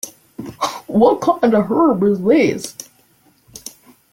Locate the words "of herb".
1.53-1.99